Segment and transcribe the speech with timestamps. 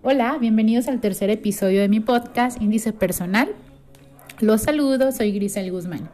[0.00, 3.48] Hola, bienvenidos al tercer episodio de mi podcast Índice Personal.
[4.38, 6.08] Los saludo, soy Grisel Guzmán.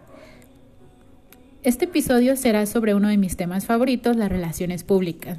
[1.62, 5.38] Este episodio será sobre uno de mis temas favoritos, las relaciones públicas.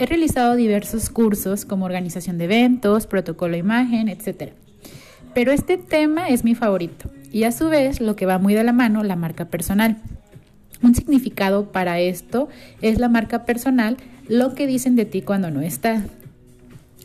[0.00, 4.52] He realizado diversos cursos como organización de eventos, protocolo imagen, etc.
[5.34, 8.64] Pero este tema es mi favorito y a su vez lo que va muy de
[8.64, 9.98] la mano, la marca personal.
[10.82, 12.48] Un significado para esto
[12.82, 16.02] es la marca personal, lo que dicen de ti cuando no estás.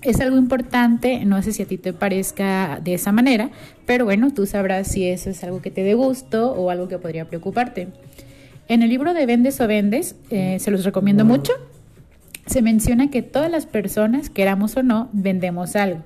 [0.02, 3.50] Es algo importante, no sé si a ti te parezca de esa manera,
[3.86, 6.98] pero bueno, tú sabrás si eso es algo que te dé gusto o algo que
[6.98, 7.90] podría preocuparte.
[8.70, 11.52] En el libro de Vendes o Vendes, eh, se los recomiendo mucho,
[12.46, 16.04] se menciona que todas las personas, queramos o no, vendemos algo.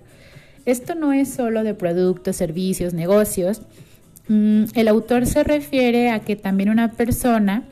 [0.66, 3.62] Esto no es solo de productos, servicios, negocios.
[4.28, 7.64] Mm, el autor se refiere a que también una persona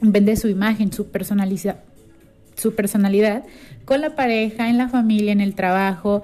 [0.00, 1.76] vende su imagen, su personalidad,
[2.58, 3.44] su personalidad
[3.84, 6.22] con la pareja, en la familia, en el trabajo,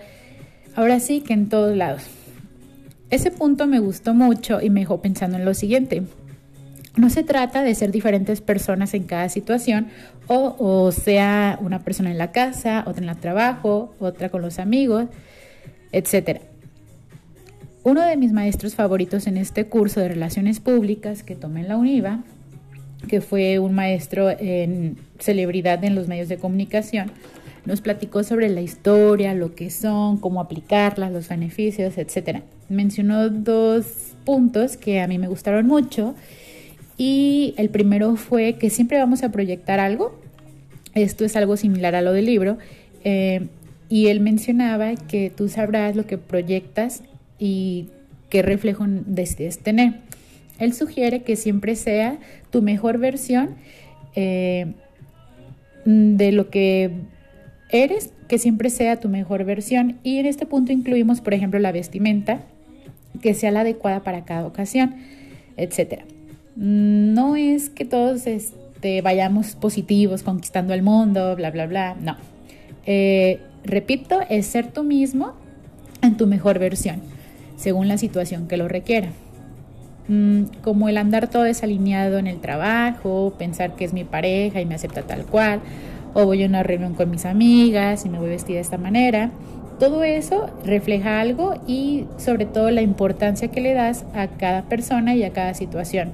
[0.74, 2.02] ahora sí que en todos lados.
[3.10, 6.02] Ese punto me gustó mucho y me dejó pensando en lo siguiente.
[6.96, 9.88] No se trata de ser diferentes personas en cada situación
[10.26, 15.07] o, sea una persona en la casa, otra en el trabajo, otra con los amigos,
[15.93, 16.41] etc.
[17.82, 21.76] Uno de mis maestros favoritos en este curso de relaciones públicas que tomé en la
[21.76, 22.21] UNIVA,
[23.07, 27.10] que fue un maestro en celebridad en los medios de comunicación,
[27.65, 32.43] nos platicó sobre la historia, lo que son, cómo aplicarlas, los beneficios, etc.
[32.69, 36.15] Mencionó dos puntos que a mí me gustaron mucho
[36.97, 40.21] y el primero fue que siempre vamos a proyectar algo.
[40.95, 42.59] Esto es algo similar a lo del libro.
[43.02, 43.49] Eh,
[43.88, 47.02] y él mencionaba que tú sabrás lo que proyectas
[47.38, 47.88] y
[48.29, 49.95] qué reflejo decides tener.
[50.59, 52.19] Él sugiere que siempre sea
[52.51, 53.57] tu mejor versión
[54.15, 54.73] eh,
[55.85, 56.91] de lo que
[57.71, 59.99] eres, que siempre sea tu mejor versión.
[60.02, 62.41] Y en este punto incluimos, por ejemplo, la vestimenta,
[63.21, 64.94] que sea la adecuada para cada ocasión,
[65.56, 66.04] etcétera.
[66.56, 71.97] No es que todos este, vayamos positivos, conquistando el mundo, bla, bla, bla.
[72.00, 72.16] No.
[72.87, 75.34] Eh, repito, es ser tú mismo
[76.03, 77.00] en tu mejor versión,
[77.56, 79.09] según la situación que lo requiera.
[80.06, 84.66] Mm, como el andar todo desalineado en el trabajo, pensar que es mi pareja y
[84.66, 85.60] me acepta tal cual,
[86.12, 89.31] o voy a una reunión con mis amigas y me voy vestida de esta manera.
[89.78, 95.14] Todo eso refleja algo y sobre todo la importancia que le das a cada persona
[95.14, 96.10] y a cada situación.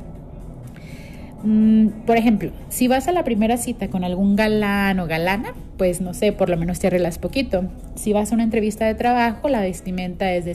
[1.43, 6.01] Mm, por ejemplo, si vas a la primera cita con algún galán o galana, pues
[6.01, 7.65] no sé, por lo menos te arreglas poquito.
[7.97, 10.55] Si vas a una entrevista de trabajo, la vestimenta es de,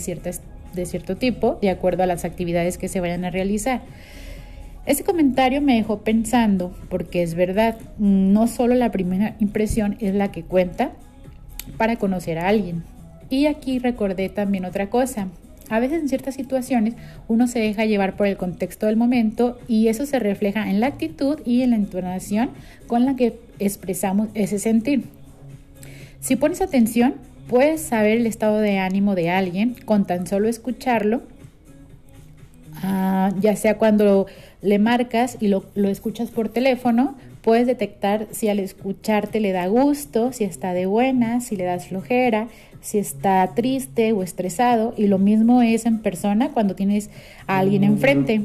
[0.75, 3.81] de cierto tipo, de acuerdo a las actividades que se vayan a realizar.
[4.85, 10.31] Ese comentario me dejó pensando, porque es verdad, no solo la primera impresión es la
[10.31, 10.91] que cuenta
[11.77, 12.83] para conocer a alguien.
[13.29, 15.27] Y aquí recordé también otra cosa,
[15.69, 16.93] a veces en ciertas situaciones
[17.27, 20.87] uno se deja llevar por el contexto del momento y eso se refleja en la
[20.87, 22.51] actitud y en la entonación
[22.87, 25.05] con la que expresamos ese sentir.
[26.19, 27.15] Si pones atención,
[27.47, 31.21] puedes saber el estado de ánimo de alguien con tan solo escucharlo,
[32.83, 34.27] ah, ya sea cuando
[34.61, 39.67] le marcas y lo, lo escuchas por teléfono, puedes detectar si al escucharte le da
[39.67, 42.47] gusto, si está de buena, si le das flojera,
[42.81, 47.09] si está triste o estresado y lo mismo es en persona cuando tienes
[47.45, 48.41] a alguien enfrente.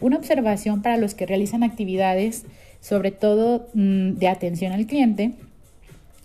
[0.00, 2.44] Una observación para los que realizan actividades,
[2.80, 5.32] sobre todo mm, de atención al cliente,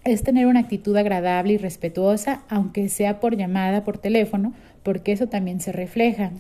[0.08, 4.54] es tener una actitud agradable y respetuosa, aunque sea por llamada, por teléfono,
[4.84, 6.32] porque eso también se refleja.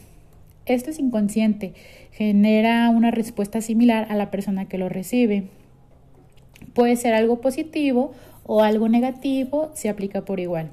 [0.65, 1.73] Esto es inconsciente,
[2.11, 5.49] genera una respuesta similar a la persona que lo recibe.
[6.73, 8.13] Puede ser algo positivo
[8.45, 10.69] o algo negativo, se aplica por igual.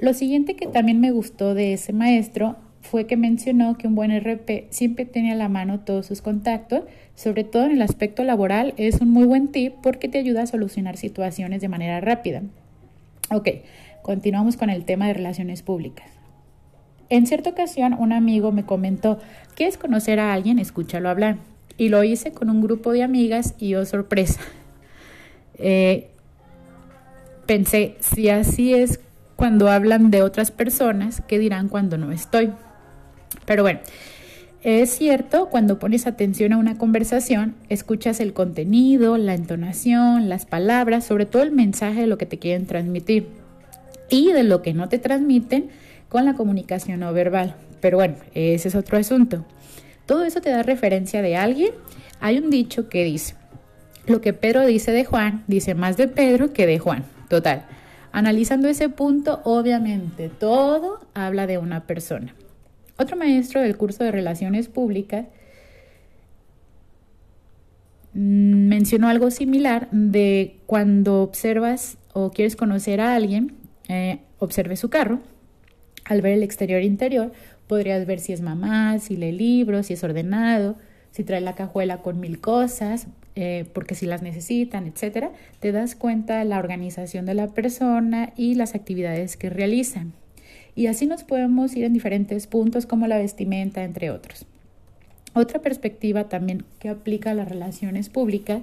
[0.00, 4.10] Lo siguiente que también me gustó de ese maestro fue que mencionó que un buen
[4.10, 6.82] RP siempre tiene a la mano todos sus contactos,
[7.14, 10.46] sobre todo en el aspecto laboral, es un muy buen tip porque te ayuda a
[10.46, 12.42] solucionar situaciones de manera rápida.
[13.30, 13.48] Ok,
[14.02, 16.10] continuamos con el tema de relaciones públicas.
[17.08, 19.18] En cierta ocasión un amigo me comentó,
[19.54, 20.58] ¿quieres conocer a alguien?
[20.58, 21.36] Escúchalo hablar.
[21.76, 24.40] Y lo hice con un grupo de amigas y oh sorpresa.
[25.56, 26.10] Eh,
[27.46, 28.98] pensé, si así es
[29.36, 32.50] cuando hablan de otras personas, ¿qué dirán cuando no estoy?
[33.46, 33.78] Pero bueno,
[34.64, 41.04] es cierto, cuando pones atención a una conversación, escuchas el contenido, la entonación, las palabras,
[41.04, 43.28] sobre todo el mensaje de lo que te quieren transmitir
[44.08, 45.68] y de lo que no te transmiten
[46.08, 47.56] con la comunicación no verbal.
[47.82, 49.44] Pero bueno, ese es otro asunto.
[50.06, 51.72] Todo eso te da referencia de alguien.
[52.20, 53.34] Hay un dicho que dice,
[54.06, 57.04] lo que Pedro dice de Juan, dice más de Pedro que de Juan.
[57.28, 57.66] Total.
[58.12, 62.34] Analizando ese punto, obviamente todo habla de una persona.
[62.96, 65.26] Otro maestro del curso de Relaciones Públicas
[68.12, 73.56] mm, mencionó algo similar de cuando observas o quieres conocer a alguien,
[73.88, 75.20] eh, observe su carro.
[76.04, 77.32] Al ver el exterior e interior,
[77.66, 80.76] podrías ver si es mamá, si lee libros, si es ordenado,
[81.10, 85.96] si trae la cajuela con mil cosas, eh, porque si las necesitan, etcétera, te das
[85.96, 90.12] cuenta de la organización de la persona y las actividades que realizan.
[90.76, 94.46] Y así nos podemos ir en diferentes puntos como la vestimenta, entre otros.
[95.34, 98.62] Otra perspectiva también que aplica a las relaciones públicas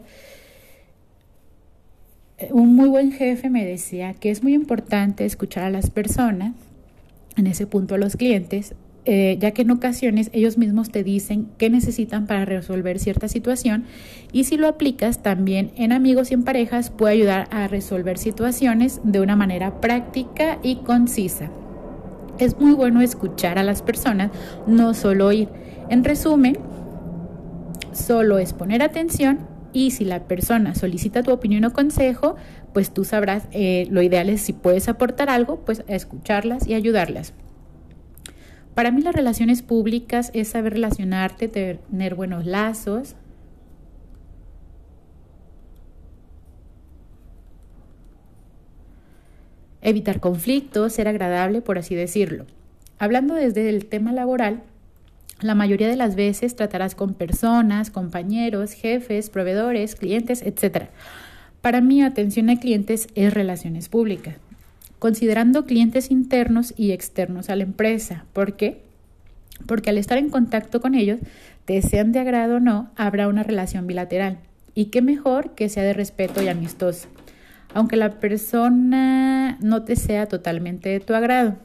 [2.41, 6.53] eh, un muy buen jefe me decía que es muy importante escuchar a las personas,
[7.37, 8.73] en ese punto a los clientes,
[9.05, 13.85] eh, ya que en ocasiones ellos mismos te dicen qué necesitan para resolver cierta situación
[14.31, 19.01] y si lo aplicas también en amigos y en parejas puede ayudar a resolver situaciones
[19.03, 21.49] de una manera práctica y concisa.
[22.37, 24.31] Es muy bueno escuchar a las personas,
[24.67, 25.49] no solo oír.
[25.89, 26.57] En resumen,
[27.93, 29.39] solo es poner atención
[29.73, 32.35] y si la persona solicita tu opinión o consejo,
[32.73, 37.33] pues tú sabrás, eh, lo ideal es si puedes aportar algo, pues escucharlas y ayudarlas.
[38.73, 43.15] Para mí las relaciones públicas es saber relacionarte, tener buenos lazos.
[49.81, 52.45] Evitar conflictos, ser agradable, por así decirlo.
[52.99, 54.61] Hablando desde el tema laboral,
[55.41, 60.89] la mayoría de las veces tratarás con personas, compañeros, jefes, proveedores, clientes, etc.
[61.61, 64.35] Para mí, atención a clientes es relaciones públicas
[65.01, 68.25] considerando clientes internos y externos a la empresa.
[68.33, 68.83] ¿Por qué?
[69.65, 71.17] Porque al estar en contacto con ellos,
[71.65, 74.37] te sean de agrado o no, habrá una relación bilateral.
[74.75, 77.07] Y qué mejor que sea de respeto y amistosa,
[77.73, 81.57] aunque la persona no te sea totalmente de tu agrado.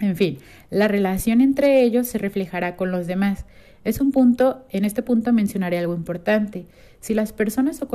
[0.00, 0.38] En fin,
[0.70, 3.44] la relación entre ellos se reflejará con los demás.
[3.84, 6.66] Es un punto, en este punto mencionaré algo importante.
[7.00, 7.88] Si las personas o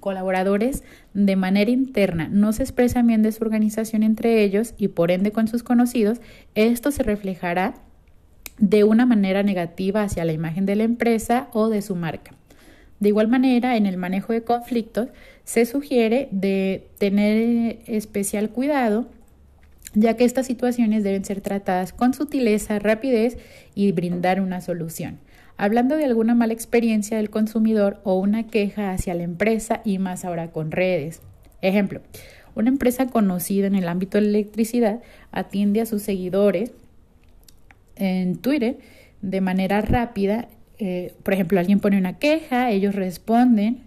[0.00, 0.84] colaboradores
[1.14, 5.32] de manera interna no se expresan bien de su organización entre ellos y por ende
[5.32, 6.20] con sus conocidos,
[6.54, 7.74] esto se reflejará
[8.58, 12.32] de una manera negativa hacia la imagen de la empresa o de su marca.
[13.00, 15.08] De igual manera, en el manejo de conflictos
[15.44, 19.06] se sugiere de tener especial cuidado
[19.94, 23.38] ya que estas situaciones deben ser tratadas con sutileza, rapidez
[23.74, 25.18] y brindar una solución
[25.56, 30.24] hablando de alguna mala experiencia del consumidor o una queja hacia la empresa y más
[30.24, 31.22] ahora con redes.
[31.62, 32.00] Ejemplo,
[32.54, 35.00] una empresa conocida en el ámbito de la electricidad
[35.32, 36.72] atiende a sus seguidores
[37.96, 38.78] en Twitter
[39.22, 40.48] de manera rápida.
[40.78, 43.82] Eh, por ejemplo, alguien pone una queja, ellos responden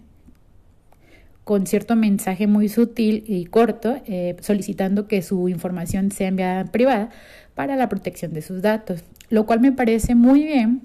[1.44, 7.10] con cierto mensaje muy sutil y corto, eh, solicitando que su información sea enviada privada
[7.54, 10.82] para la protección de sus datos, lo cual me parece muy bien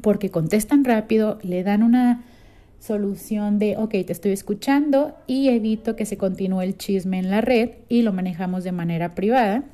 [0.00, 2.24] porque contestan rápido, le dan una
[2.80, 7.40] solución de, ok, te estoy escuchando y evito que se continúe el chisme en la
[7.40, 9.64] red y lo manejamos de manera privada.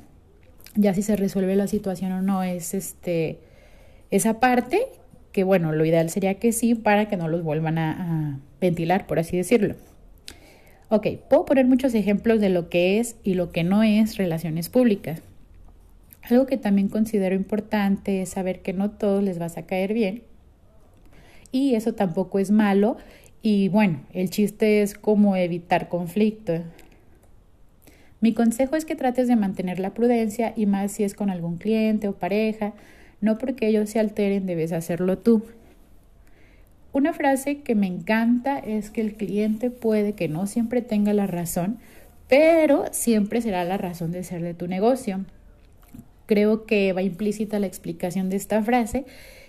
[0.75, 3.39] Ya si se resuelve la situación o no es este,
[4.11, 4.87] esa parte,
[5.31, 9.17] que bueno, lo ideal sería que sí para que no los vuelvan a, ventilar, por
[9.17, 9.75] así decirlo.
[10.89, 14.69] Ok, puedo poner muchos ejemplos de lo que es y lo que no es relaciones
[14.69, 15.21] públicas.
[16.21, 20.23] Algo que también considero importante es saber que no todos les vas a caer bien
[21.51, 22.97] y eso tampoco es malo
[23.41, 26.61] y bueno, el chiste es cómo evitar conflicto.
[28.19, 31.57] Mi consejo es que trates de mantener la prudencia y más si es con algún
[31.57, 32.73] cliente o pareja,
[33.21, 35.43] no porque ellos se alteren debes hacerlo tú.
[36.91, 41.27] Una frase que me encanta es que el cliente puede que no siempre tenga la
[41.27, 41.77] razón,
[42.27, 45.25] pero siempre será la razón de ser de tu negocio
[46.31, 49.03] creo que va implícita la explicación de esta frase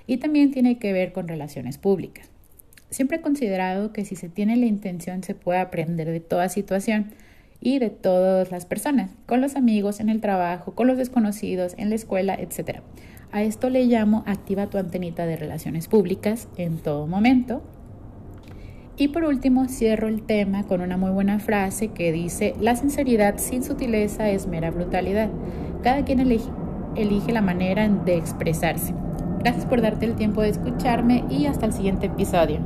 [0.09, 2.29] y también tiene que ver con relaciones públicas.
[2.91, 7.13] Siempre he considerado que si se tiene la intención se puede aprender de toda situación
[7.61, 11.89] y de todas las personas, con los amigos, en el trabajo, con los desconocidos, en
[11.89, 12.81] la escuela, etc.
[13.33, 17.63] A esto le llamo activa tu antenita de relaciones públicas en todo momento.
[18.99, 23.39] Y por último, cierro el tema con una muy buena frase que dice, la sinceridad
[23.39, 25.31] sin sutileza es mera brutalidad.
[25.83, 28.93] Cada quien elige, la manera de expresarse.
[29.39, 32.61] Gracias por darte el tiempo de escucharme y hasta el siguiente episodio.